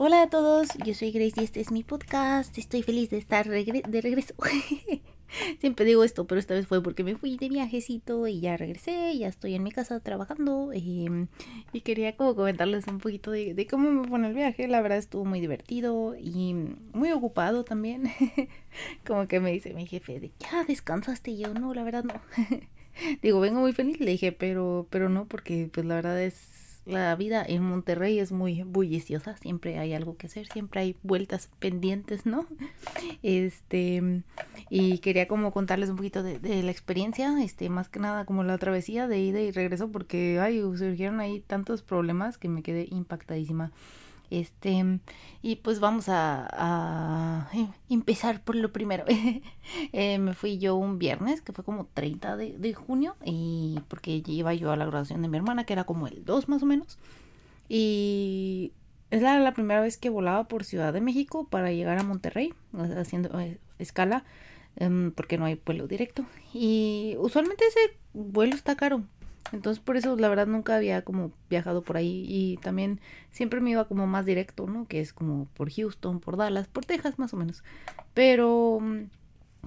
[0.00, 2.56] Hola a todos, yo soy Grace y este es mi podcast.
[2.56, 4.32] Estoy feliz de estar de regreso.
[5.58, 9.18] Siempre digo esto, pero esta vez fue porque me fui de viajecito y ya regresé,
[9.18, 11.26] ya estoy en mi casa trabajando em,
[11.72, 14.68] y quería como comentarles un poquito de, cómo me pone el viaje.
[14.68, 16.54] La verdad estuvo muy divertido y
[16.92, 18.04] muy ocupado también.
[19.04, 22.20] como que me dice mi jefe de ya descansaste y yo no, la verdad no.
[23.20, 26.57] Digo, vengo muy feliz, le dije, pero, pero no, porque pues la verdad es
[26.88, 31.50] la vida en Monterrey es muy bulliciosa, siempre hay algo que hacer, siempre hay vueltas
[31.58, 32.46] pendientes, ¿no?
[33.22, 34.22] Este,
[34.70, 38.42] y quería como contarles un poquito de, de, la experiencia, este, más que nada como
[38.44, 42.86] la travesía de ida y regreso, porque, ay, surgieron ahí tantos problemas que me quedé
[42.90, 43.72] impactadísima.
[44.30, 45.00] Este,
[45.42, 49.04] y pues vamos a, em, empezar por lo primero.
[49.92, 54.54] eh, me fui yo un viernes, que fue como 30 de, junio, y porque iba
[54.54, 56.98] yo a la graduación de mi hermana, que era como el 2 más o menos.
[57.68, 58.72] Y
[59.10, 62.54] es la, la primera vez que volaba por Ciudad de México para llegar a Monterrey,
[62.96, 64.24] haciendo eh, escala,
[64.76, 66.26] em, porque no hay vuelo directo.
[66.52, 69.04] Y usualmente ese vuelo está caro,
[69.52, 73.00] entonces por eso la verdad nunca había como viajado por ahí y también
[73.30, 74.86] siempre me iba como más directo, ¿no?
[74.86, 77.62] Que es como por Houston, por Dallas, por Texas más o menos.
[78.14, 78.80] Pero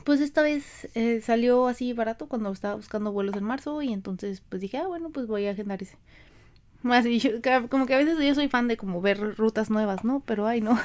[0.04, 4.42] pues esta vez eh, salió así barato cuando estaba buscando vuelos en marzo y entonces
[4.48, 5.98] pues dije, ah bueno, pues voy a agendar ese.
[6.84, 7.30] Más y yo,
[7.70, 10.24] como que a veces yo soy fan de como ver rutas nuevas, ¿no?
[10.26, 10.80] Pero ay no.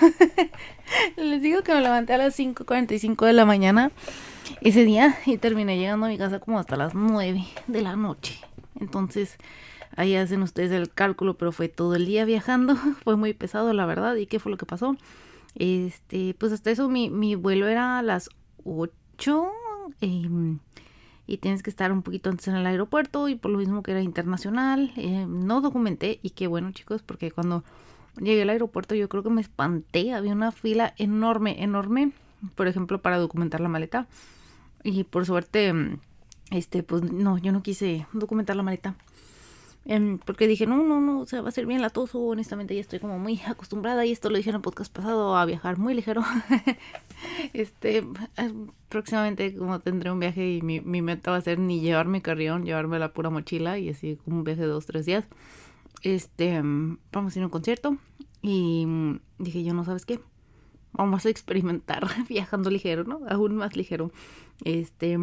[1.17, 3.91] Les digo que me levanté a las 5.45 de la mañana
[4.61, 8.39] ese día y terminé llegando a mi casa como hasta las 9 de la noche.
[8.81, 9.37] Entonces,
[9.97, 13.87] ahí hacen ustedes el cálculo, pero fue todo el día viajando, fue muy pesado, la
[13.87, 14.17] verdad.
[14.17, 14.97] ¿Y qué fue lo que pasó?
[15.55, 18.29] Este, pues hasta eso mi, mi vuelo era a las
[18.65, 19.49] 8
[20.01, 20.59] em,
[21.27, 23.93] y tienes que estar un poquito antes en el aeropuerto y por lo mismo que
[23.93, 27.65] era internacional, em, no documenté y qué bueno chicos, porque cuando
[28.21, 32.13] llegué al aeropuerto yo creo que me espanté, había una fila enorme, enorme,
[32.55, 34.07] por ejemplo, para documentar la maleta
[34.85, 35.99] y por suerte em,
[36.51, 38.97] este, pues no, yo no quise documentar la maleta.
[39.89, 42.21] Em, porque dije, no, no, no, o sea, va a ser bien latoso.
[42.21, 44.05] Honestamente, ya estoy como muy acostumbrada.
[44.05, 46.23] Y esto lo dije en el podcast pasado, a viajar muy ligero.
[47.53, 48.05] este,
[48.89, 52.21] próximamente, como tendré un viaje y mi, mi meta va a ser ni llevar mi
[52.21, 55.25] carrión, llevarme la pura mochila y así como un viaje de dos, tres días.
[56.03, 56.61] Este,
[57.13, 57.97] vamos a ir a un concierto.
[58.43, 58.87] Y
[59.39, 60.21] dije, yo no sabes qué.
[60.93, 63.21] Vamos a experimentar viajando ligero, ¿no?
[63.29, 64.11] Aún más ligero.
[64.65, 65.17] Este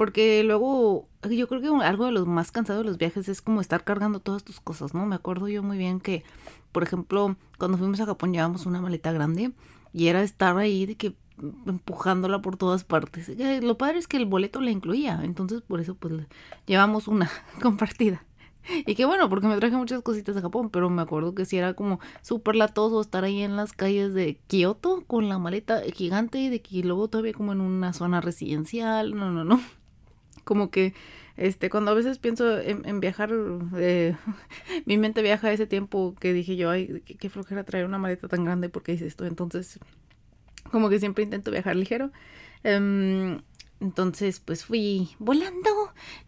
[0.00, 3.60] porque luego, yo creo que algo de los más cansados de los viajes es como
[3.60, 5.04] estar cargando todas tus cosas, ¿no?
[5.04, 6.24] Me acuerdo yo muy bien que,
[6.72, 9.52] por ejemplo, cuando fuimos a Japón llevábamos una maleta grande
[9.92, 11.14] y era estar ahí de que
[11.66, 13.28] empujándola por todas partes.
[13.28, 16.14] Eh, lo padre es que el boleto la incluía, entonces por eso pues
[16.64, 17.30] llevamos una
[17.60, 18.24] compartida.
[18.86, 21.58] Y qué bueno, porque me traje muchas cositas de Japón, pero me acuerdo que sí
[21.58, 26.38] era como súper latoso estar ahí en las calles de Kioto con la maleta gigante
[26.38, 29.14] y de que luego todavía como en una zona residencial.
[29.14, 29.60] No, no, no
[30.50, 30.94] como que
[31.36, 33.30] este cuando a veces pienso en, viajar
[33.76, 34.16] eh,
[34.84, 38.26] mi mente viaja a ese tiempo que dije yo ay qué, flojera traer una maleta
[38.26, 39.78] tan grande porque hice esto entonces
[40.72, 42.10] como que siempre intento viajar ligero.
[42.64, 43.38] Em,
[43.80, 45.70] entonces, pues fui volando,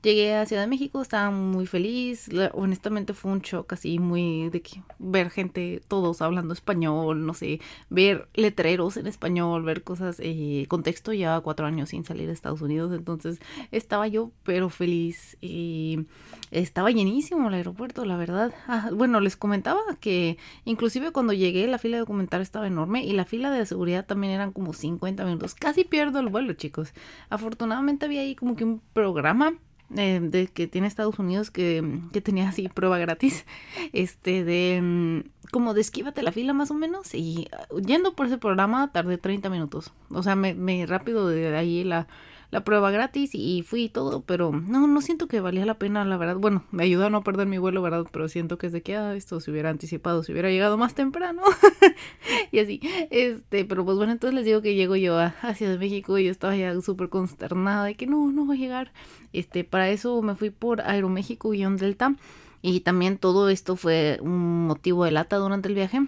[0.02, 2.30] llegué a Ciudad de México, estaba muy feliz.
[2.54, 7.60] honestamente fue un shock así muy de que ver gente, todos hablando español, no sé,
[7.90, 12.62] ver letreros en español, ver cosas, eh, contexto, ya cuatro años sin salir de Estados
[12.62, 13.38] Unidos, entonces
[13.70, 16.06] estaba yo pero feliz y
[16.52, 18.52] estaba llenísimo el aeropuerto, la verdad.
[18.68, 23.12] Ah, bueno, les comentaba que inclusive cuando llegué la fila de documental estaba enorme y
[23.12, 25.54] la fila de seguridad también eran como 50 minutos.
[25.54, 26.92] Casi pierdo el vuelo, chicos
[27.30, 29.54] afortunadamente había ahí como que un programa
[29.96, 33.44] eh, de que tiene Estados Unidos que, que, tenía así prueba gratis,
[33.92, 38.26] este de mm, como de esquívate la fila más o menos y uh, yendo por
[38.26, 42.06] ese programa tardé 30 minutos, o sea, me, me rápido de ahí la
[42.52, 46.04] la prueba gratis y fui y todo, pero no, no siento que valía la pena,
[46.04, 46.36] la verdad.
[46.36, 48.04] Bueno, me ayudó a no perder mi vuelo, ¿verdad?
[48.12, 50.94] Pero siento que es de que, ah, esto se hubiera anticipado, se hubiera llegado más
[50.94, 51.42] temprano.
[52.52, 55.78] y así, este, pero pues bueno, entonces les digo que llego yo a, Ciudad de
[55.78, 58.92] México y yo estaba ya súper consternada de que no, no va a llegar.
[59.32, 62.16] Este, para eso me fui por Aeroméxico-Delta
[62.60, 66.02] y también todo esto fue un motivo de lata durante el viaje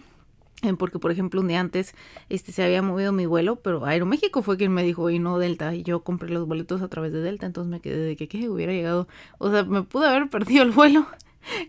[0.77, 1.95] porque por ejemplo un día antes
[2.29, 5.75] este se había movido mi vuelo, pero Aeroméxico fue quien me dijo y no Delta
[5.75, 8.49] y yo compré los boletos a través de Delta, entonces me quedé de que ¿qué?
[8.49, 9.09] hubiera llegado,
[9.39, 11.07] o sea, me pude haber perdido el vuelo,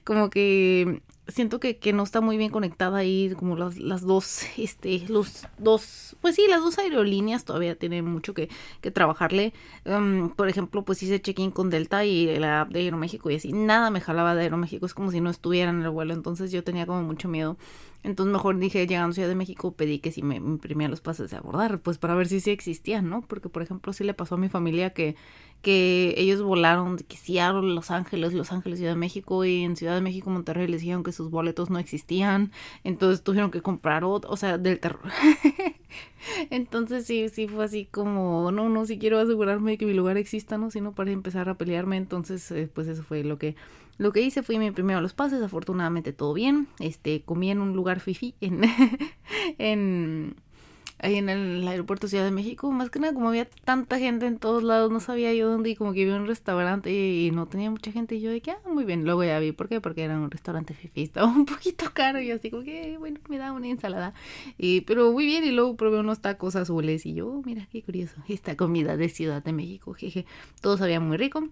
[0.04, 4.44] como que siento que, que no está muy bien conectada ahí como las, las dos,
[4.58, 8.50] este, los dos, pues sí, las dos aerolíneas todavía tienen mucho que,
[8.82, 9.54] que trabajarle.
[9.86, 13.54] Um, por ejemplo, pues hice check-in con Delta y la app de Aeroméxico y así,
[13.54, 16.64] nada me jalaba de Aeroméxico, es como si no estuviera en el vuelo, entonces yo
[16.64, 17.58] tenía como mucho miedo.
[18.06, 21.32] Entonces mejor dije, llegando a Ciudad de México, pedí que si me imprimían los pases
[21.32, 23.22] de abordar, pues para ver si sí existían, ¿no?
[23.24, 25.16] Porque, por ejemplo, sí le pasó a mi familia que,
[25.64, 29.76] que ellos volaron de que Seattle, Los Ángeles, Los Ángeles, Ciudad de México, y en
[29.76, 32.52] Ciudad de México, Monterrey les dijeron que sus boletos no existían,
[32.84, 35.02] entonces tuvieron que comprar otro, o sea, del terror.
[36.52, 40.18] entonces sí, sí fue así como, no, no, si quiero asegurarme de que mi lugar
[40.18, 40.70] exista, ¿no?
[40.70, 43.56] Sino para empezar a pelearme, entonces, eh, pues eso fue lo que
[43.98, 46.68] lo que hice fue mi primero los pases, afortunadamente todo bien.
[46.80, 48.62] Este, comí en un lugar fifi en,
[49.58, 50.36] en
[51.00, 54.38] ahí en el aeropuerto Ciudad de México, más que nada como había tanta gente en
[54.38, 57.70] todos lados, no sabía yo dónde y como que vi un restaurante y, no tenía
[57.70, 59.82] mucha gente y yo de que, ah, muy bien, luego ya vi, ¿por qué?
[59.82, 63.38] Porque era un restaurante fifi, estaba un poquito caro y así como que, bueno, me
[63.38, 64.14] da una ensalada,
[64.58, 67.82] y, pero muy bien y luego probé unos tacos azules y yo, oh, mira, qué
[67.84, 70.26] curioso, esta comida de Ciudad de México, jeje,
[70.62, 71.48] todo sabía muy rico,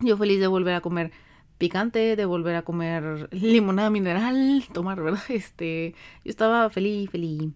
[0.00, 1.12] yo feliz de volver a comer
[1.60, 5.20] picante, de volver a comer limonada mineral, tomar, ¿verdad?
[5.28, 7.52] Este, yo estaba feliz, feliz.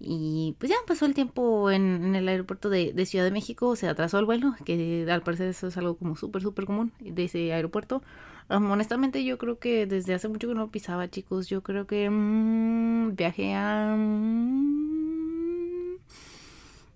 [0.00, 4.18] Y pues ya pasó el tiempo en, el aeropuerto de, Ciudad de México, se atrasó
[4.20, 8.02] el vuelo, que al parecer eso es algo como súper, súper común de ese aeropuerto.
[8.48, 13.16] honestamente yo creo que desde hace mucho que no pisaba, chicos, yo creo que mmm,
[13.16, 13.96] viajé a...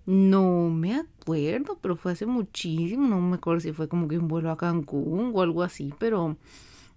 [0.05, 3.07] No me acuerdo, pero fue hace muchísimo.
[3.07, 6.37] No me acuerdo si fue como que un vuelo a Cancún o algo así, pero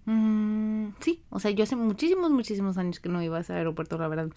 [0.05, 3.97] mmm, sí, o sea, yo hace muchísimos, muchísimos años que no iba a ese aeropuerto,
[3.97, 4.29] la verdad.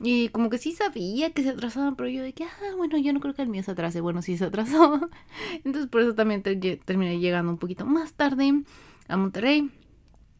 [0.00, 3.12] Y como que sí sabía que se atrasaban, pero yo de que, ah, bueno, yo
[3.12, 4.00] no creo que el mío se atrase.
[4.00, 5.08] Bueno, sí se atrasó.
[5.64, 8.62] Entonces por eso también terminé llegando un poquito más tarde
[9.08, 9.70] a Monterrey.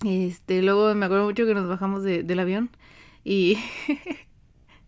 [0.04, 2.70] Este, luego me acuerdo mucho que nos bajamos de, del avión
[3.24, 3.56] y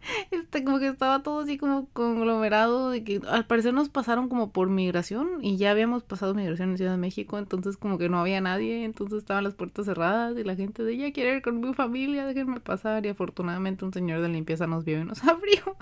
[0.30, 4.52] este, como que estaba todo así como conglomerado, de que al parecer nos pasaron como
[4.52, 8.18] por migración y ya habíamos pasado migración en Ciudad de México, entonces como que no
[8.18, 11.60] había nadie, entonces estaban las puertas cerradas y la gente de ya quiere ir con
[11.60, 15.76] mi familia, déjenme pasar y afortunadamente un señor de limpieza nos vio y nos abrió,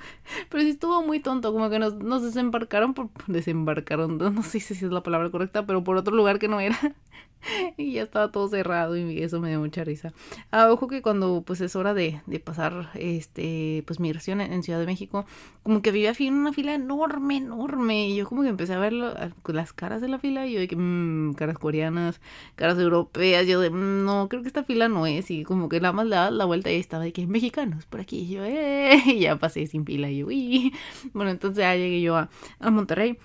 [0.49, 4.75] pero sí estuvo muy tonto, como que nos, nos desembarcaron por, desembarcaron, no sé si
[4.75, 6.79] es la palabra correcta, pero por otro lugar que no era.
[7.77, 10.13] y ya estaba todo cerrado y eso me dio mucha risa.
[10.51, 14.79] Ah, ojo que cuando pues es hora de, de pasar este pues migración en, Ciudad
[14.79, 15.27] de México,
[15.63, 18.09] como que había en una fila enorme, enorme.
[18.09, 20.77] Y yo como que empecé a ver las caras de la fila y yo de
[20.77, 22.21] mmm, caras coreanas,
[22.55, 25.31] caras europeas, yo de mmm, no, creo que esta fila no es.
[25.31, 28.21] Y como que nada más le la vuelta y estaba de que mexicanos por aquí.
[28.21, 30.73] Y yo, eh, y ya pasé sin fila y yo, uy.
[31.13, 32.31] Bueno, entonces ya llegué yo a,
[32.61, 33.19] a Monterrey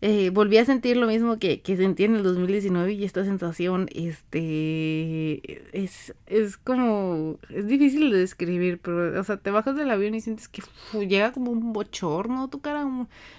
[0.00, 3.88] eh, volví a sentir lo mismo que, que, sentí en el 2019 y esta sensación,
[3.92, 10.14] este, es, es como, es difícil de describir, pero, o sea, te bajas del avión
[10.14, 10.62] y sientes que
[11.06, 12.86] llega como un bochorno tu cara,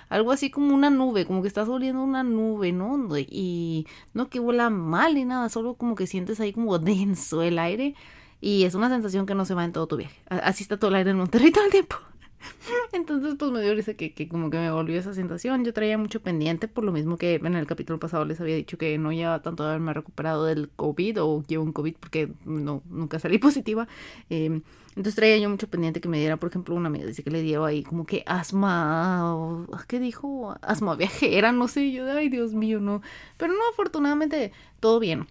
[0.10, 3.08] algo así como una nube, como que estás oliendo una nube, ¿no?
[3.18, 7.58] Y no que vuela mal ni nada, solo como que sientes ahí como denso el
[7.58, 7.96] aire
[8.42, 10.16] y es una sensación que no se va en todo tu viaje.
[10.30, 12.09] Así está todo el aire en Monterrey todo el tiempo.
[12.94, 15.64] Entonces, pues me dio risa que, como que me volvió esa sensación.
[15.66, 18.78] Yo traía mucho pendiente, por lo mismo que en el capítulo pasado les había dicho
[18.78, 22.84] que no llevaba tanto de haberme recuperado del COVID o llevo un COVID porque no,
[22.90, 23.88] nunca salí positiva.
[24.30, 27.32] Em, entonces traía yo mucho pendiente que me diera, por ejemplo, una amiga dice que
[27.32, 30.56] le dio ahí como que asma, o, ¿qué dijo?
[30.62, 33.02] Asma viajera, no sé, yo, ay Dios mío, no.
[33.38, 35.28] Pero no, afortunadamente todo bien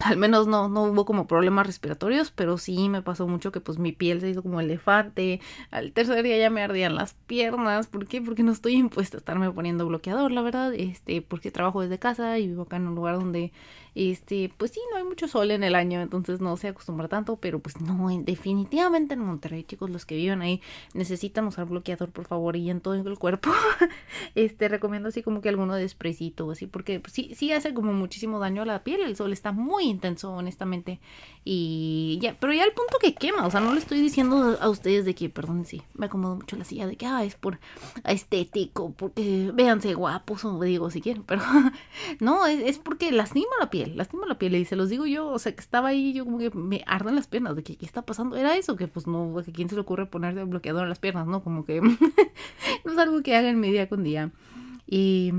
[0.00, 3.78] al menos no, no hubo como problemas respiratorios, pero sí me pasó mucho que pues
[3.78, 5.40] mi piel se hizo como elefante.
[5.70, 7.88] Al tercer día ya me ardían las piernas.
[7.88, 8.22] ¿Por qué?
[8.22, 10.72] Porque no estoy impuesta a estarme poniendo bloqueador, la verdad.
[10.74, 13.52] Este, porque trabajo desde casa y vivo acá en un lugar donde
[13.98, 17.34] este, pues sí, no hay mucho sol en el año, entonces no se acostumbra tanto,
[17.34, 20.62] pero pues no, definitivamente en Monterrey, chicos, los que viven ahí
[20.94, 23.50] necesitan usar bloqueador, por favor, y en todo el cuerpo.
[24.36, 27.92] este, recomiendo así como que alguno de spraycito, así, porque pues, sí, sí hace como
[27.92, 31.00] muchísimo daño a la piel, el sol está muy intenso, honestamente,
[31.44, 34.68] y ya, pero ya al punto que quema, o sea, no le estoy diciendo a
[34.68, 37.58] ustedes de que, perdón, sí, me acomodo mucho la silla, de que, ah, es por
[38.04, 41.42] estético, porque véanse guapos, o digo si quieren, pero
[42.20, 45.28] no, es, es porque lastima la piel lastima la piel y se los digo yo,
[45.28, 47.86] o sea, que estaba ahí, yo como que me arden las piernas de que qué
[47.86, 50.88] está pasando, era eso, que pues no, que quién se le ocurre ponerse bloqueador en
[50.88, 51.42] las piernas, ¿no?
[51.42, 51.80] Como que
[52.84, 54.30] no es algo que haga en mi día con día.
[54.86, 55.32] Y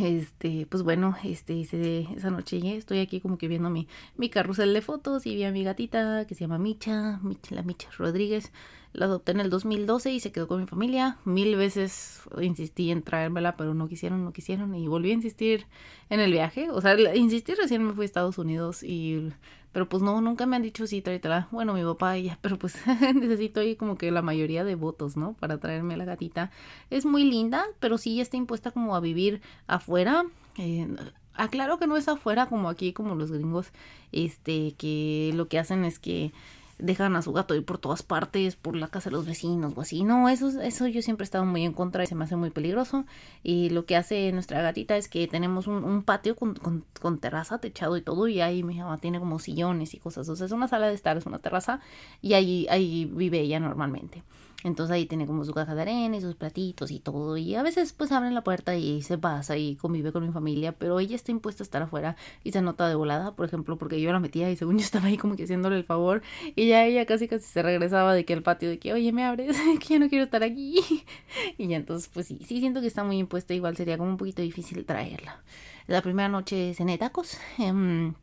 [0.00, 4.82] este, pues bueno, este, esa noche estoy aquí como que viendo mi, mi carrusel de
[4.82, 8.52] fotos y vi a mi gatita que se llama Micha, Micha, la Micha Rodríguez.
[8.92, 11.18] La adopté en el 2012 y se quedó con mi familia.
[11.24, 14.74] Mil veces insistí en traérmela, pero no quisieron, no quisieron.
[14.74, 15.66] Y volví a insistir
[16.08, 16.70] en el viaje.
[16.70, 19.32] O sea, insistí recién me fui a Estados Unidos y...
[19.76, 21.48] Pero pues no, nunca me han dicho sí, tráetela.
[21.50, 22.78] Bueno, mi papá ya, pero pues
[23.14, 25.34] necesito ahí como que la mayoría de votos, ¿no?
[25.34, 26.50] Para traerme a la gatita.
[26.88, 30.24] Es muy linda, pero sí está impuesta como a vivir afuera.
[30.56, 30.88] Eh,
[31.34, 33.70] aclaro que no es afuera como aquí, como los gringos,
[34.12, 36.32] este, que lo que hacen es que
[36.78, 39.80] dejan a su gato ir por todas partes, por la casa de los vecinos o
[39.80, 40.04] así.
[40.04, 42.50] No, eso, eso yo siempre he estado muy en contra y se me hace muy
[42.50, 43.04] peligroso.
[43.42, 46.54] Y lo que hace nuestra gatita es que tenemos un, patio con,
[47.00, 50.28] con, terraza, techado y todo, y ahí mi mamá tiene como sillones y cosas.
[50.28, 51.80] O sea, es una sala de estar, es una terraza,
[52.20, 54.22] y ahí, ahí vive ella normalmente.
[54.64, 57.36] Entonces ahí tiene como su caja de arena y sus platitos y todo.
[57.36, 60.72] Y a veces pues abren la puerta y se pasa y convive con mi familia.
[60.72, 64.00] Pero ella está impuesta a estar afuera y se nota de volada, por ejemplo, porque
[64.00, 66.22] yo la metía y según yo estaba ahí como que haciéndole el favor.
[66.54, 69.24] Y ya ella casi casi se regresaba de que el patio de que, oye, me
[69.24, 70.80] abres, que ya no quiero estar aquí.
[71.58, 73.54] y ya entonces pues sí, sí siento que está muy impuesta.
[73.54, 75.42] Igual sería como un poquito difícil traerla.
[75.86, 77.38] La primera noche cené tacos.
[77.58, 78.14] Em,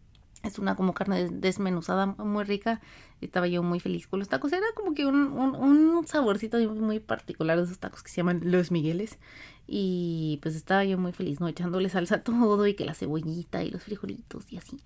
[0.43, 2.81] es una como carne desmenuzada muy rica.
[3.21, 4.51] Estaba yo muy feliz con los tacos.
[4.51, 8.69] Era como que un, un, saborcito muy particular de esos tacos que se llaman Los
[8.69, 9.17] Migueles.
[9.65, 11.47] Y pues estaba yo muy feliz, ¿no?
[11.47, 14.81] Echándole salsa a todo y que la cebollita y los frijolitos y así.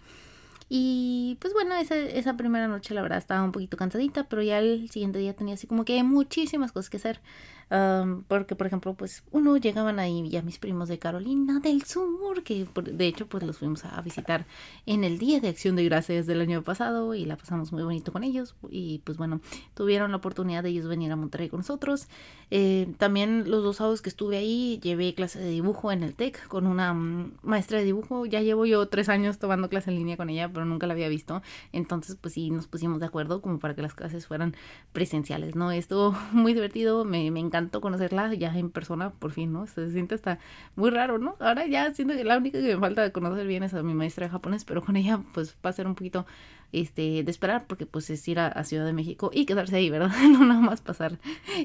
[0.69, 4.59] Y pues bueno, esa, esa primera noche la verdad estaba un poquito cansadita, pero ya
[4.59, 7.21] el siguiente día tenía así como que muchísimas cosas que hacer
[7.69, 12.65] porque, por ejemplo, pues uno llegaban ahí ya mis primos de Carolina del Sur, que
[12.75, 14.45] de hecho pues los fuimos a visitar
[14.85, 18.13] en el Día de Acción de Gracias del año pasado y la pasamos muy bonito
[18.13, 19.41] con ellos y pues bueno,
[19.73, 22.07] tuvieron la oportunidad de ellos venir a Monterrey con nosotros.
[22.51, 26.47] Eh, también los dos sábados que estuve ahí llevé clase de dibujo en el TEC
[26.47, 28.25] con una mm, maestra de dibujo.
[28.25, 31.09] Ya llevo yo tres años tomando clase en línea con ella, pero nunca la había
[31.09, 31.41] visto.
[31.73, 34.55] Entonces pues sí, nos pusimos de acuerdo como para que las clases fueran
[34.93, 35.71] presenciales, ¿no?
[35.71, 39.65] Estuvo muy divertido, me, me encantó encantó conocerla ya en persona, por fin, ¿no?
[39.67, 40.39] Se siente hasta
[40.75, 41.35] muy raro, ¿no?
[41.39, 43.93] Ahora ya siento que la única que me falta de conocer bien es a mi
[43.93, 46.25] maestra de japonés, pero con ella pues va a ser un poquito
[46.71, 50.11] este, de esperar, porque pues es ir a, Ciudad de México y quedarse ahí, ¿verdad?
[50.31, 51.19] no nada más pasar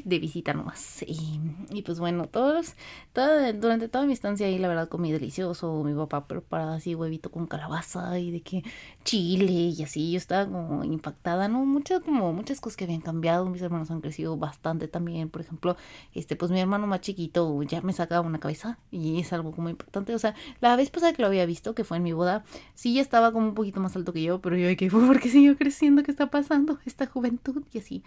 [0.05, 1.03] de visita nomás.
[1.03, 1.41] Y,
[1.71, 2.75] y pues bueno, todos,
[3.13, 5.83] todo, durante toda mi estancia ahí, la verdad, comí delicioso.
[5.85, 8.63] Mi papá preparaba así huevito con calabaza y de que
[9.05, 10.13] chile y así.
[10.13, 11.65] Yo estaba como impactada, ¿no?
[11.65, 13.47] Muchas, como muchas cosas que habían cambiado.
[13.47, 15.29] Mis hermanos han crecido bastante también.
[15.29, 15.77] Por ejemplo,
[16.15, 19.69] este, pues mi hermano más chiquito ya me sacaba una cabeza y es algo como
[19.69, 20.15] importante.
[20.15, 22.45] O sea, la vez pasada que lo había visto, que fue en mi boda,
[22.75, 25.29] sí ya estaba como un poquito más alto que yo, pero yo hay que porque
[25.29, 26.79] siguió creciendo, ¿qué está pasando?
[26.85, 28.03] Esta juventud y así.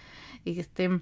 [0.45, 1.01] Este,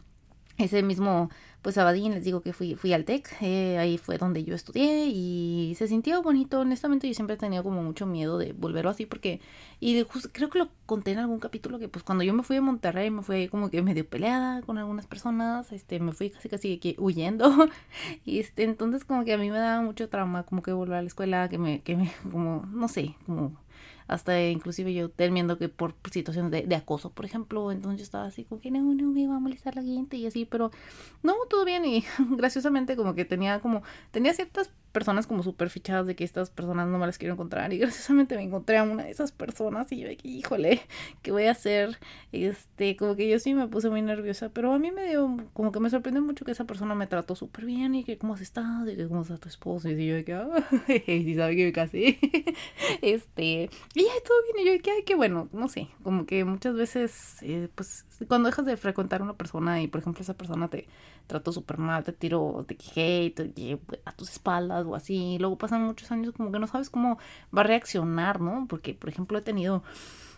[0.58, 1.30] ese mismo,
[1.64, 5.08] pues Abadín, les digo que fui, fui al TEC, eh, ahí fue donde yo estudié
[5.08, 9.08] y se sintió bonito, honestamente yo siempre he tenido como mucho miedo de volverlo así
[9.08, 9.42] porque,
[9.80, 12.62] y creo que lo conté en algún capítulo que pues cuando yo me fui a
[12.62, 16.96] Monterrey me fui como que medio peleada con algunas personas, este, me fui casi casi
[17.00, 17.70] huyendo,
[18.26, 21.02] y este, entonces como que a mí me daba mucho trauma como que volver a
[21.02, 23.58] la escuela, que me, que me, como, no sé, como
[24.08, 28.44] hasta inclusive yo temiendo que por situaciones de, acoso, por ejemplo, entonces yo estaba así
[28.44, 30.72] como que no, no me iba a molestar la gente y así, pero
[31.22, 36.08] no, todo bien y graciosamente como que tenía como, tenía ciertas personas como súper fichadas
[36.08, 37.74] de que estas personas no me las quiero encontrar.
[37.74, 40.82] Y graciosamente me encontré a una de esas personas y yo dije, híjole,
[41.22, 41.98] ¿qué voy a hacer?
[42.32, 45.72] Este, como que yo sí me puse muy nerviosa, pero a mí me dio, como
[45.72, 48.44] que me sorprendió mucho que esa persona me trató súper bien y que cómo se
[48.44, 49.90] está, de que cómo está tu esposo.
[49.90, 50.64] Y yo de que, ah,
[51.08, 52.20] y sabe que me casé,
[53.02, 54.64] este, y ya todo bien.
[54.64, 58.06] Y yo de que, ay, qué bueno, no sé, como que muchas veces, eh, pues,
[58.28, 60.88] cuando dejas de frecuentar a una persona y por ejemplo esa persona te
[61.28, 65.38] trató súper mal, te tiró de hate a tus espaldas o así.
[65.40, 67.18] Luego pasan muchos años como que no sabes cómo
[67.56, 68.66] va a reaccionar, ¿no?
[68.68, 69.84] Porque, por ejemplo, he tenido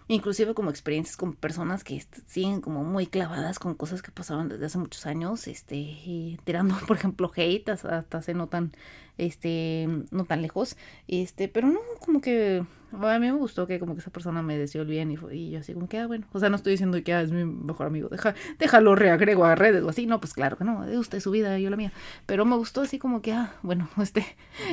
[0.08, 4.68] inclusive como experiencias con personas que siguen como muy clavadas con cosas que pasaban desde
[4.68, 8.74] hace muchos años, este, tirando, por ejemplo, hate hasta se notan,
[9.18, 12.64] este, no tan lejos, este, pero no, como que
[13.04, 15.60] a mí me gustó que como que esa persona me deseó el bien y, yo
[15.60, 17.88] así como que, ah, bueno, o sea, no estoy diciendo que ah, es mi mejor
[17.88, 21.20] amigo, deja, déjalo reagrego a redes o así, no, pues claro que no, de usted
[21.20, 21.92] su vida, yo la mía,
[22.26, 24.26] pero me gustó así como que, ah, bueno, este,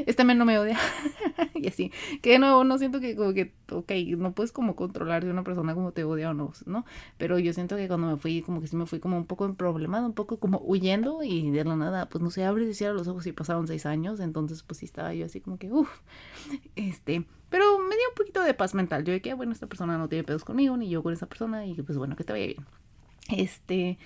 [0.07, 0.79] este men no me odia,
[1.55, 5.25] y así, que de nuevo, no siento que como que, ok, no puedes como controlar
[5.25, 6.85] de una persona como te odia o no, ¿no?
[7.19, 9.53] Pero yo siento que cuando me fui, como que sí me fui como un poco
[9.55, 12.95] problemado, un poco como huyendo y de la nada, pues no sé, abre y cierra
[12.95, 15.91] los ojos y pasaron seis años, entonces pues sí estaba yo así como que, uff,
[16.77, 19.05] este, pero me dio un poquito de paz mental.
[19.05, 21.67] Yo de que, bueno, esta persona no tiene pedos conmigo, ni yo con esa persona,
[21.67, 22.67] y pues bueno, que te vaya bien.
[23.29, 23.99] Este,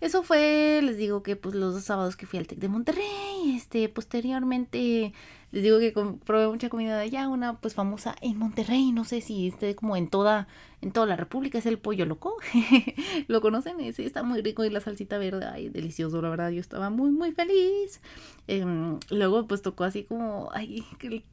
[0.00, 3.54] eso fue, les digo que pues los dos sábados que fui al TEC de Monterrey,
[3.56, 5.12] este, posteriormente
[5.50, 5.92] les digo que
[6.24, 9.96] probé mucha comida de allá, una pues famosa en Monterrey, no sé si esté como
[9.96, 10.46] en toda,
[10.82, 12.36] en toda la república, es el pollo loco,
[13.28, 16.60] lo conocen, sí, está muy rico y la salsita verde, ay, delicioso, la verdad, yo
[16.60, 18.00] estaba muy, muy feliz.
[18.46, 20.84] Em, luego pues tocó así como, ay,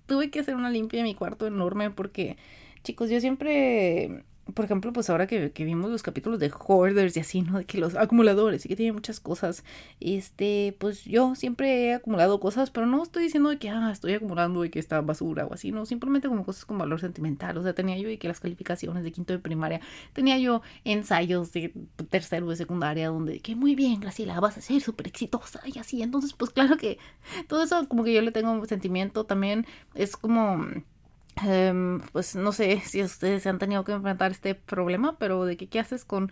[0.06, 2.38] tuve que hacer una limpia en mi cuarto enorme porque,
[2.84, 7.20] chicos, yo siempre por ejemplo, pues ahora que, que, vimos los capítulos de Hoarders y
[7.20, 7.58] así, ¿no?
[7.58, 9.64] De que los acumuladores y que tienen muchas cosas,
[10.00, 14.14] este, pues yo siempre he acumulado cosas, pero no estoy diciendo de que, ah, estoy
[14.14, 17.64] acumulando y que está basura o así, no, simplemente como cosas con valor sentimental, o
[17.64, 19.82] sea, tenía yo y que las calificaciones de quinto de primaria,
[20.14, 21.74] tenía yo ensayos de
[22.10, 26.04] tercero de secundaria donde, que muy bien, Graciela, vas a ser súper exitosa y así,
[26.04, 27.00] entonces, pues claro que
[27.48, 30.66] todo eso como que yo le tengo un sentimiento también, es como
[31.44, 35.68] Em, pues no sé si ustedes han tenido que enfrentar este problema, pero de que
[35.68, 36.32] qué haces con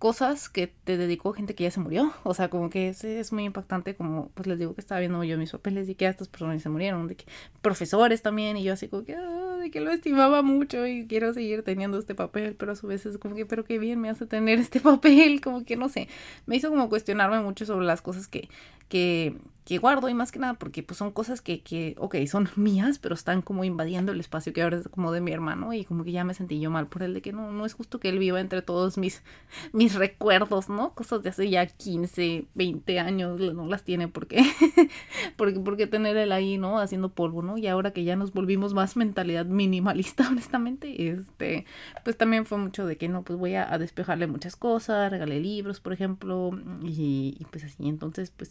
[0.00, 2.12] cosas que te dedicó gente que ya se murió.
[2.24, 5.36] O sea, como que es, muy impactante, como pues les digo que estaba viendo yo
[5.36, 7.26] mis papeles y que estas personas se murieron, de que
[7.60, 11.34] profesores también, y yo así como que, ah, de que lo estimaba mucho y quiero
[11.34, 14.08] seguir teniendo este papel, pero a su vez es como que, pero qué bien me
[14.08, 16.08] hace tener este papel, como que no sé,
[16.46, 18.48] me hizo como cuestionarme mucho sobre las cosas que,
[18.88, 22.48] que, que guardo y más que nada porque pues son cosas que, que, ok, son
[22.56, 25.84] mías, pero están como invadiendo el espacio que ahora es como de mi hermano y
[25.84, 28.00] como que ya me sentí yo mal por él de que no, no es justo
[28.00, 29.22] que él viva entre todos mis,
[29.72, 30.94] mis recuerdos, ¿no?
[30.94, 34.42] Cosas de hace ya 15, 20 años, no las tiene porque,
[35.36, 36.78] porque, porque tener él ahí, ¿no?
[36.78, 37.58] Haciendo polvo, ¿no?
[37.58, 41.66] Y ahora que ya nos volvimos más mentalidad minimalista, honestamente, este,
[42.04, 45.80] pues también fue mucho de que no, pues voy a, despejarle muchas cosas, regalé libros,
[45.80, 46.50] por ejemplo,
[46.82, 48.50] y, y pues así, entonces, pues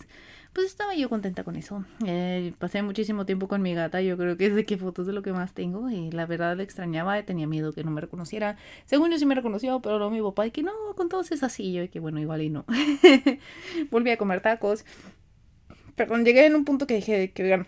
[0.53, 1.85] pues estaba yo contenta con eso.
[2.05, 5.13] Eh, pasé muchísimo tiempo con mi gata, yo creo que es de que fotos de
[5.13, 8.57] lo que más tengo y la verdad le extrañaba, tenía miedo que no me reconociera.
[8.85, 11.43] Según yo sí me reconoció, pero luego mi papá y que no, con todos es
[11.43, 12.65] así, yo y que bueno, igual y no.
[13.91, 14.85] Volví a comer tacos.
[15.95, 17.67] Perdón, llegué en un punto que dije que, vean,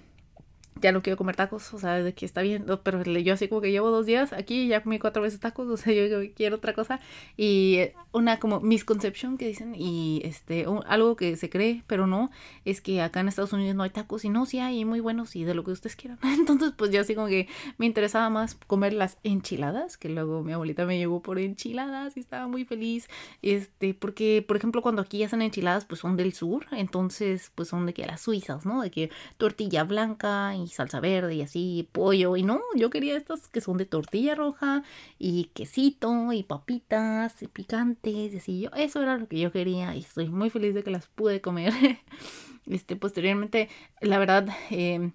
[0.81, 3.61] ya no quiero comer tacos, o sea, de que está bien, pero yo así como
[3.61, 6.73] que llevo dos días aquí, ya comí cuatro veces tacos, o sea, yo, quiero otra
[6.73, 6.99] cosa,
[7.37, 7.79] y
[8.11, 12.31] una como misconception que dicen, y este, algo que se cree, pero no,
[12.65, 15.35] es que acá en Estados Unidos no hay tacos, y no, sí hay, muy buenos,
[15.35, 17.47] y de lo que ustedes quieran, entonces pues yo así como que
[17.77, 22.19] me interesaba más comer las enchiladas, que luego mi abuelita me llevó por enchiladas, y
[22.19, 23.07] estaba muy feliz,
[23.41, 27.85] este, porque, por ejemplo, cuando aquí hacen enchiladas, pues son del sur, entonces, pues son
[27.85, 28.81] de que las suizas, ¿no?
[28.81, 32.35] De que tortilla blanca, y salsa verde y así, pollo.
[32.37, 34.83] Y no, yo quería estas que son de tortilla roja
[35.19, 38.61] y quesito y papitas y picantes y así.
[38.61, 41.41] Yo, eso era lo que yo quería y estoy muy feliz de que las pude
[41.41, 41.73] comer.
[42.67, 43.69] este, posteriormente,
[44.01, 45.11] la verdad, eh,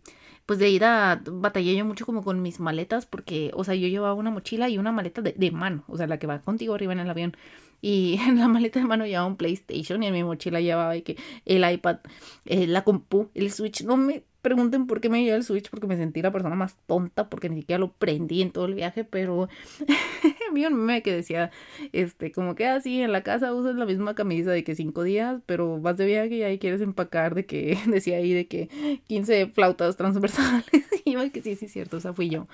[0.47, 4.15] pues de ida batallé yo mucho como con mis maletas porque, o sea, yo llevaba
[4.15, 7.01] una mochila y una maleta de, mano, o sea, la que va contigo arriba en
[7.01, 7.37] el avión.
[7.83, 11.17] Y en la maleta de mano llevaba un PlayStation y en mi mochila llevaba que
[11.45, 11.99] el iPad,
[12.47, 13.83] eh, la compu, el Switch.
[13.83, 16.77] No me pregunten por qué me llevé el Switch, porque me sentí la persona más
[16.87, 19.49] tonta, porque ni siquiera lo prendí en todo el viaje, pero
[20.55, 21.51] vi un meme que decía,
[21.93, 25.43] este, como que así en la casa usas la misma camisa de que cinco días,
[25.47, 28.69] pero vas de viaje y ahí quieres empacar de que, decía ahí de que
[29.09, 30.65] 15 flautas transversales,
[31.05, 32.47] y yo que sí, sí, cierto, o sea, fui yo,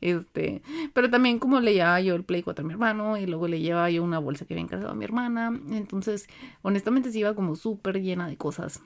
[0.00, 0.62] este,
[0.94, 3.60] pero también como le llevaba yo el Play 4 a mi hermano, y luego le
[3.60, 6.26] llevaba yo una bolsa que había encargado a mi hermana, entonces,
[6.62, 8.82] honestamente sí iba como súper llena de cosas.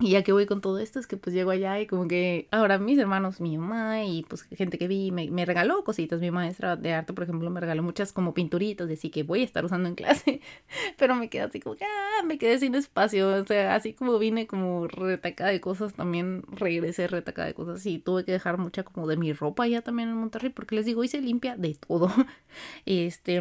[0.10, 2.48] Y ya que voy con todo esto, es que pues llego allá y como que
[2.50, 6.20] ahora mis hermanos, mi mamá y pues gente que vi me, me regaló cositas.
[6.20, 9.44] Mi maestra de arte, por ejemplo, me regaló muchas como pinturitas, así que voy a
[9.44, 10.40] estar usando en clase.
[10.98, 13.28] Pero me quedé así como que, ah, me quedé sin espacio.
[13.28, 17.98] O sea, así como vine como retacada de cosas, también regresé retacada de cosas y
[17.98, 21.04] tuve que dejar mucha como de mi ropa ya también en Monterrey, porque les digo,
[21.04, 22.10] hice limpia de todo.
[22.84, 23.40] Este,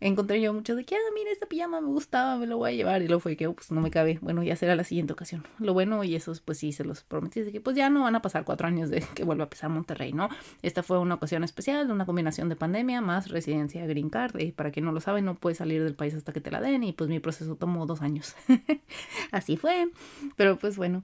[0.00, 2.74] encontré yo mucho de que, ah, mira, esta pijama me gustaba, me lo voy a
[2.74, 3.02] llevar.
[3.02, 4.18] Y luego fue que, oh, pues no me cabe.
[4.20, 5.46] Bueno, ya será la siguiente ocasión.
[5.58, 8.14] Lo bueno, y eso pues sí se los prometí, de que pues ya no van
[8.14, 10.28] a pasar cuatro años de que vuelva a pesar Monterrey, ¿no?
[10.62, 14.38] Esta fue una ocasión especial, una combinación de pandemia más residencia green card.
[14.38, 16.60] Y para quien no lo sabe, no puedes salir del país hasta que te la
[16.60, 16.82] den.
[16.84, 18.34] Y pues mi proceso tomó dos años.
[19.32, 19.90] Así fue.
[20.36, 21.02] Pero pues bueno.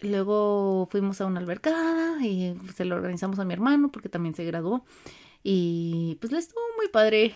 [0.00, 4.44] luego fuimos a una albercada y se lo organizamos a mi hermano porque también se
[4.44, 4.84] graduó.
[5.44, 7.34] Y pues le estuvo muy padre.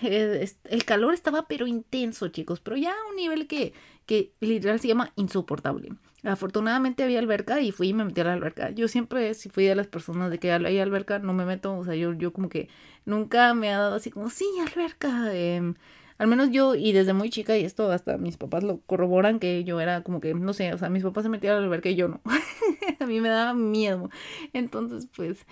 [0.65, 3.73] El calor estaba pero intenso, chicos, pero ya a un nivel que,
[4.07, 5.93] que literal se llama insoportable.
[6.27, 8.71] Afortunadamente había alberca y fui y me metí a la alberca.
[8.71, 11.77] Yo siempre, si fui de las personas de que hay alberca, no me meto.
[11.77, 12.69] O sea, yo, yo como que
[13.05, 15.33] nunca me ha dado así como, sí, alberca.
[15.33, 15.75] Eh,
[16.19, 19.65] al menos yo, y desde muy chica, y esto hasta mis papás lo corroboran, que
[19.65, 21.95] yo era como que, no sé, o sea, mis papás se metían al alberca y
[21.95, 22.21] yo no.
[23.01, 24.09] a mí me daba miedo.
[24.53, 25.47] Entonces, pues,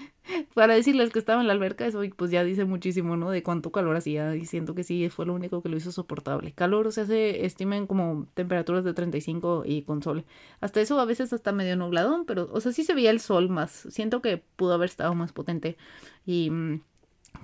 [0.54, 3.30] para decirles que estaba en la alberca, eso pues ya dice muchísimo, ¿no?
[3.30, 6.52] De cuánto calor hacía, y siento que sí, fue lo único que lo hizo soportable.
[6.52, 10.24] Calor se hace, estimen como temperaturas de 35 y con sol.
[10.60, 13.50] Hasta eso a veces hasta medio nubladón, pero, o sea, sí se veía el sol
[13.50, 13.86] más.
[13.90, 15.76] Siento que pudo haber estado más potente.
[16.24, 16.80] Y, mm,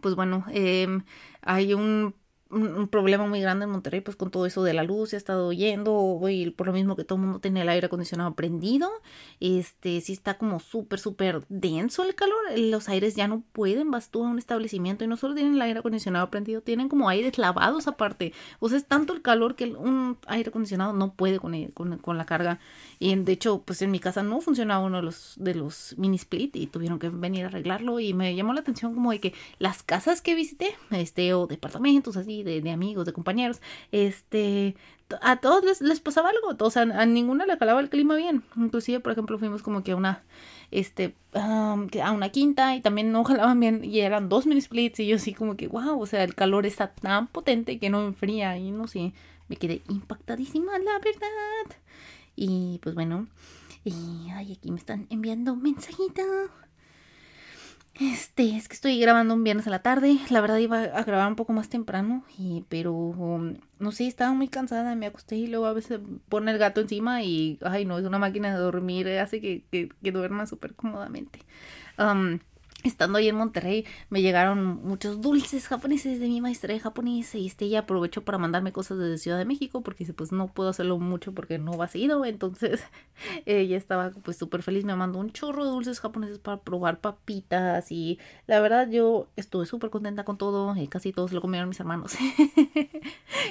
[0.02, 0.88] pues bueno, eh,
[1.42, 2.14] hay un
[2.50, 5.46] un, problema muy grande en Monterrey, pues con todo eso de la luz, ha estado
[5.46, 8.90] oyendo, y por lo mismo que todo el mundo tiene el aire acondicionado prendido,
[9.38, 14.10] este, sí está como súper, súper denso el calor, los aires ya no pueden, vas
[14.10, 17.38] tú a un establecimiento y no solo tienen el aire acondicionado prendido, tienen como aires
[17.38, 21.54] lavados aparte, o sea, es tanto el calor que un aire acondicionado no puede con,
[21.68, 22.58] con, con la carga,
[22.98, 26.16] y de hecho, pues en mi casa no funcionaba uno de los, de los mini
[26.16, 29.34] split y tuvieron que venir a arreglarlo, y me llamó la atención como de que
[29.58, 33.60] las casas que visité, este, o departamentos así, de, amigos, de compañeros,
[33.92, 34.76] este,
[35.22, 38.42] a todos les, les pasaba algo, o sea, a ninguna le calaba el clima bien.
[38.56, 40.22] Inclusive, por ejemplo, fuimos como que a una,
[40.70, 45.06] este, a una quinta y también no jalaban bien y eran dos mini splits y
[45.06, 48.56] yo así como que, wow, o sea, el calor está tan potente que no enfría
[48.58, 49.12] y no sé,
[49.48, 51.76] me quedé impactadísima, la verdad.
[52.36, 53.26] Y pues bueno,
[53.84, 56.22] y ay, aquí me están enviando mensajito.
[57.94, 60.18] Este, es que estoy grabando un viernes a la tarde.
[60.30, 62.24] La verdad iba a grabar un poco más temprano,
[62.68, 64.94] pero um, no sé, estaba muy cansada.
[64.94, 68.18] Me acosté y luego a veces pone el gato encima y, ay, no, es una
[68.18, 71.40] máquina de dormir, hace que, que, que duerma súper cómodamente.
[71.98, 72.38] Um,
[72.82, 77.46] Estando ahí en Monterrey me llegaron muchos dulces japoneses de mi maestra de japonés y
[77.46, 80.70] este ella aprovechó para mandarme cosas desde Ciudad de México porque dice pues no puedo
[80.70, 82.82] hacerlo mucho porque no va seguido entonces
[83.46, 87.92] ella estaba pues súper feliz me mandó un chorro de dulces japoneses para probar papitas
[87.92, 91.80] y la verdad yo estuve súper contenta con todo y casi todos lo comieron mis
[91.80, 92.14] hermanos.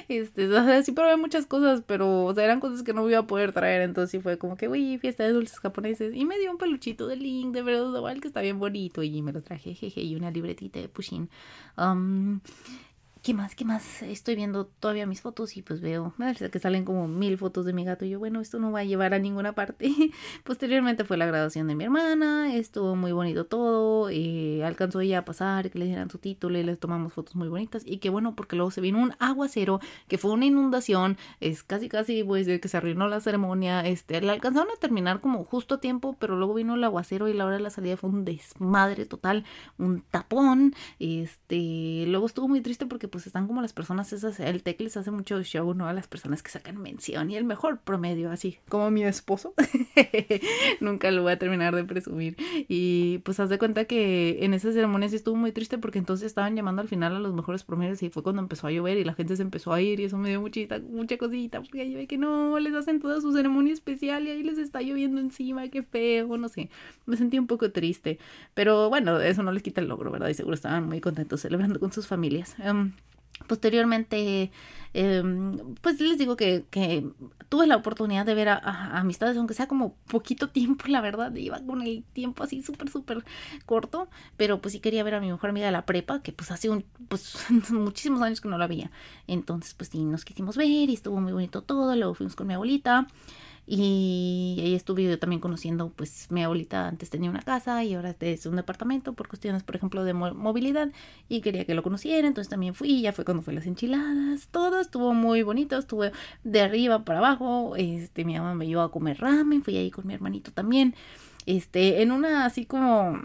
[0.08, 3.20] Este o sea, sí probé muchas cosas pero o sea eran cosas que no iba
[3.20, 6.38] a poder traer entonces sí fue como que uy fiesta de dulces japoneses y me
[6.38, 9.74] dio un peluchito de Link de verdad que está bien bonito y me lo traje,
[9.74, 11.28] jeje, y una libretita de.
[11.76, 12.40] Um,
[13.22, 13.54] ¿Qué más?
[13.54, 14.02] ¿Qué más?
[14.02, 17.66] Estoy viendo todavía mis fotos y pues veo, me parece que salen como mil fotos
[17.66, 18.06] de mi gato.
[18.06, 19.92] Y yo, bueno, esto no va a llevar a ninguna parte.
[20.44, 24.08] Posteriormente fue la graduación de mi hermana, estuvo muy bonito todo.
[24.08, 27.48] Eh, alcanzó ella a pasar, que le dieran su título y les tomamos fotos muy
[27.48, 27.82] bonitas.
[27.84, 31.18] Y qué bueno, porque luego se vino un aguacero, que fue una inundación.
[31.40, 33.82] Es casi, casi, decir que se arruinó la ceremonia.
[33.82, 37.34] Este, la alcanzaron a terminar como justo a tiempo, pero luego vino el aguacero y
[37.34, 39.44] la hora de la salida fue un desmadre total,
[39.76, 40.74] un tapón.
[40.98, 44.96] Este, luego estuvo muy triste porque pues están como las personas esas, el TEC les
[44.96, 45.86] hace mucho show, ¿no?
[45.86, 49.54] A las personas que sacan mención y el mejor promedio, así como mi esposo.
[50.80, 52.36] Nunca lo voy a terminar de presumir.
[52.68, 56.26] Y pues haz de cuenta que en esa ceremonia sí estuvo muy triste porque entonces
[56.26, 59.04] estaban llamando al final a los mejores promedios y fue cuando empezó a llover y
[59.04, 61.94] la gente se empezó a ir y eso me dio muchita, mucha cosita porque ahí
[61.94, 65.68] ve que no, les hacen toda su ceremonia especial y ahí les está lloviendo encima,
[65.68, 66.70] qué feo, no sé.
[67.06, 68.18] Me sentí un poco triste,
[68.54, 70.28] pero bueno, eso no les quita el logro, ¿verdad?
[70.28, 72.56] Y seguro estaban muy contentos celebrando con sus familias.
[72.58, 72.92] Em,
[73.46, 74.50] Posteriormente,
[74.94, 76.64] em, pues les digo que,
[77.48, 81.60] tuve la oportunidad de ver a, amistades, aunque sea como poquito tiempo, la verdad, iba
[81.60, 83.24] con el tiempo así súper, súper
[83.66, 86.50] corto, pero pues sí quería ver a mi mejor amiga de la prepa, que pues
[86.50, 87.36] hace un, pues
[87.70, 88.90] muchísimos años que no la veía.
[89.26, 92.54] Entonces, pues sí, nos quisimos ver y estuvo muy bonito todo, luego fuimos con mi
[92.54, 93.08] abuelita.
[93.72, 98.16] Y ahí estuve yo también conociendo, pues mi abuelita antes tenía una casa y ahora
[98.18, 100.90] es un departamento por cuestiones, por ejemplo, de movilidad
[101.28, 104.80] y quería que lo conociera, entonces también fui, ya fue cuando fue las enchiladas, todo
[104.80, 106.10] estuvo muy bonito, estuve
[106.42, 110.04] de arriba para abajo, este, mi mamá me llevó a comer ramen, fui ahí con
[110.04, 110.96] mi hermanito también,
[111.46, 113.20] este, en una así como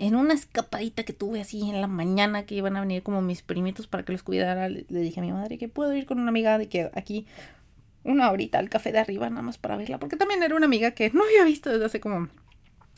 [0.00, 3.42] en una escapadita que tuve así en la mañana que iban a venir como mis
[3.42, 6.30] primitos para que los cuidara, le, dije a mi madre que puedo ir con una
[6.30, 7.24] amiga de que aquí
[8.04, 10.92] una horita al café de arriba nada más para verla, porque también era una amiga
[10.92, 12.28] que no había visto desde hace como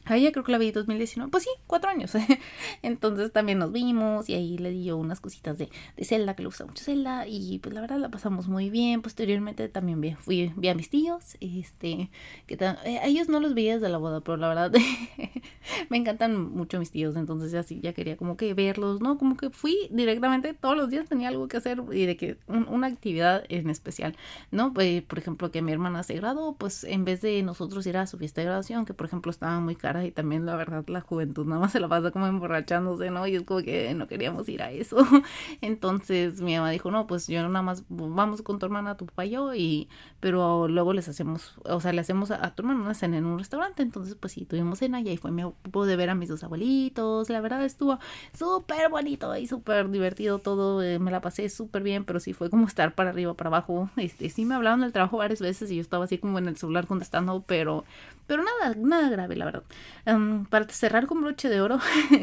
[0.07, 1.31] a ella creo que la vi en 2019.
[1.31, 2.13] Pues sí, cuatro años.
[2.83, 6.43] Entonces también nos vimos y ahí le di yo unas cositas de, de Zelda, que
[6.43, 7.27] le gusta mucho Zelda.
[7.27, 9.03] Y pues la verdad la pasamos muy bien.
[9.03, 11.37] Posteriormente también vi, fui, vi a mis tíos.
[11.41, 12.11] Este,
[12.47, 14.73] que eh, a ellos no los veía desde la boda, pero la verdad
[15.91, 17.17] me encantan mucho mis tíos.
[17.17, 19.19] Entonces ya sí, ya quería como que verlos, ¿no?
[19.19, 22.87] Como que fui directamente todos los días tenía algo que hacer y de que una
[22.87, 24.17] actividad en especial,
[24.51, 24.73] ¿no?
[24.73, 28.07] Pues, por ejemplo, que mi hermana se graduó, pues en vez de nosotros ir a
[28.07, 31.01] su fiesta de graduación, que por ejemplo estaba muy cara y también la verdad la
[31.01, 33.27] juventud nada más se la pasa como emborrachándose, ¿no?
[33.27, 34.97] Y es como que no queríamos ir a eso.
[35.61, 39.25] Entonces mi mamá dijo, no, pues yo nada más vamos con tu hermana, tu papá
[39.27, 39.89] y yo, y,
[40.21, 43.39] pero luego les hacemos, o sea, le hacemos a, tu hermana una cena en un
[43.39, 43.83] restaurante.
[43.83, 47.31] Entonces pues sí, tuvimos cena y ahí fue, me pude ver a mis dos abuelitos,
[47.31, 47.99] la verdad estuvo
[48.33, 52.51] súper bonito y súper divertido todo, eh, me la pasé súper bien, pero sí fue
[52.51, 53.91] como estar para arriba, para abajo.
[53.97, 56.57] Este, sí me hablaron del trabajo varias veces y yo estaba así como en el
[56.57, 57.85] celular contestando, pero,
[58.27, 59.63] pero nada, nada grave, la verdad.
[60.05, 61.79] Em, para cerrar con broche de oro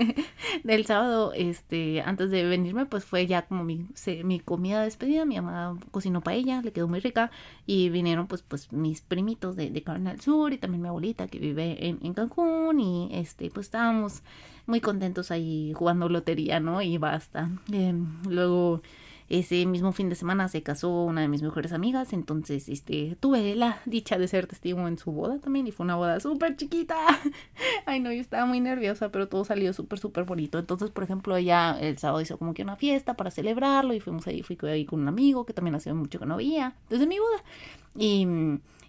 [0.63, 3.87] del sábado, este, antes de venirme, pues fue ya como mi,
[4.23, 5.25] mi comida de despedida.
[5.25, 7.31] Mi mamá cocinó paella, le quedó muy rica.
[7.65, 11.39] Y vinieron pues, pues mis primitos de, de Carmen Sur y también mi abuelita que
[11.39, 12.79] vive en, en Cancún.
[12.79, 14.23] Y este, pues estábamos
[14.65, 16.81] muy contentos ahí jugando lotería, ¿no?
[16.81, 17.49] Y basta.
[17.71, 18.81] Em, luego
[19.29, 23.55] ese mismo fin de semana se casó una de mis mejores amigas, entonces este tuve
[23.55, 26.95] la dicha de ser testigo en su boda también y fue una boda súper chiquita.
[27.85, 30.59] Ay no, yo estaba muy nerviosa, pero todo salió súper, súper bonito.
[30.59, 34.27] Entonces, por ejemplo, ella el sábado hizo como que una fiesta para celebrarlo y fuimos
[34.27, 37.19] ahí, fui ahí con un amigo que también hacía mucho que no veía desde mi
[37.19, 37.43] boda.
[37.95, 38.27] Y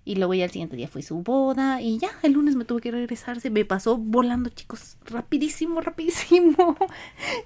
[0.05, 2.83] y luego ya el siguiente día fue su boda y ya el lunes me tuve
[2.83, 3.41] que regresar.
[3.41, 6.77] Se me pasó volando, chicos, rapidísimo, rapidísimo.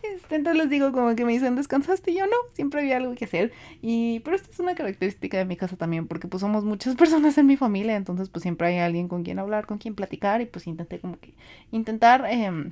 [0.02, 2.10] Este, entonces les digo como que me dicen, ¿descansaste?
[2.10, 3.52] Y yo no, siempre había algo que hacer.
[3.82, 7.38] Y, pero esta es una característica de mi casa también, porque pues somos muchas personas
[7.38, 10.46] en mi familia, entonces pues siempre hay alguien con quien hablar, con quien platicar y
[10.46, 11.34] pues intenté como que
[11.70, 12.26] intentar...
[12.28, 12.70] Eh,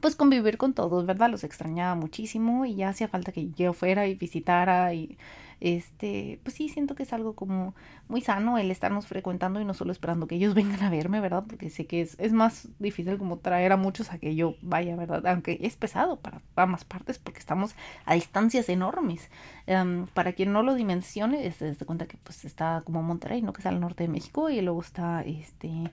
[0.00, 1.30] pues convivir con todos, ¿verdad?
[1.30, 5.16] Los extrañaba muchísimo y ya hacía falta que yo fuera y visitara y
[5.62, 7.76] este, pues sí, siento que es algo como
[8.08, 11.44] muy sano el estarnos frecuentando y no solo esperando que ellos vengan a verme, ¿verdad?
[11.46, 14.96] Porque sé que es, es más difícil como traer a muchos a que yo vaya,
[14.96, 15.24] ¿verdad?
[15.28, 19.30] Aunque es pesado para ambas partes porque estamos a distancias enormes.
[19.66, 23.52] Em, para quien no lo dimensione, se da cuenta que pues está como Monterrey, ¿no?
[23.52, 25.92] Que es al norte de México y luego está este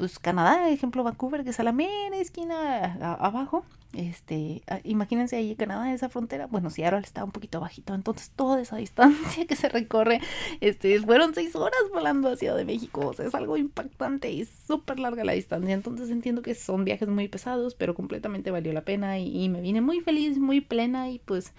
[0.00, 3.66] pues Canadá, ejemplo Vancouver, que es a la mera esquina abajo.
[3.92, 6.46] Este, imagínense ahí Canadá, esa frontera.
[6.46, 10.22] Bueno, Seattle está un poquito bajito, entonces toda esa distancia que se recorre,
[10.62, 13.08] este, fueron seis horas volando hacia de México.
[13.08, 15.74] O sea, es algo impactante y súper larga la distancia.
[15.74, 19.60] Entonces entiendo que son viajes muy pesados, pero completamente valió la pena y, y me
[19.60, 21.52] vine muy feliz, muy plena y pues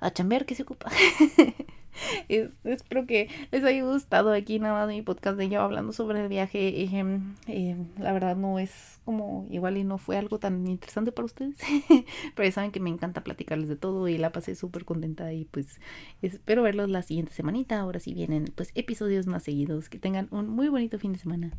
[0.00, 0.90] a chambear que se ocupa.
[2.64, 6.28] espero que les haya gustado aquí nada más mi podcast de yo hablando sobre el
[6.28, 6.88] viaje.
[7.46, 11.58] Eh, la verdad no es como igual y no fue algo tan interesante para ustedes,
[12.34, 15.44] pero ya saben que me encanta platicarles de todo y la pasé súper contenta y
[15.44, 15.80] pues
[16.22, 17.80] espero verlos la siguiente semanita.
[17.80, 19.88] Ahora sí vienen pues episodios más seguidos.
[19.88, 21.52] Que tengan un muy bonito fin de semana.